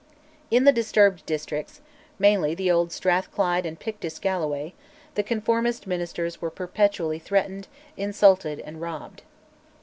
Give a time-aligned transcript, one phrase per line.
[0.49, 1.79] In the disturbed districts
[2.17, 4.73] mainly the old Strathclyde and Pictish Galloway
[5.13, 9.21] the conformist ministers were perpetually threatened, insulted, and robbed.